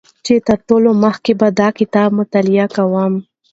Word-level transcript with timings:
چې 0.25 0.33
تر 0.47 0.59
ټولو 0.67 0.89
مخکې 1.03 1.31
به 1.39 1.47
دا 1.59 1.69
کتاب 1.79 2.09
مطالعه 2.19 2.67
کوم 2.75 3.13